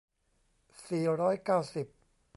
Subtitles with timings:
[0.87, 1.87] สี่ร้อยเก้าสิบ